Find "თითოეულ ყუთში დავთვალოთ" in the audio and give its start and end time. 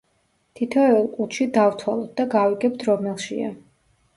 0.59-2.09